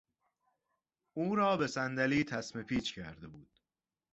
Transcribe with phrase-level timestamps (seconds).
[1.13, 3.59] او را به صندلی تسمه پیچ کرده بودند.